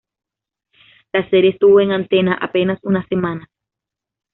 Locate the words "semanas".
3.07-3.47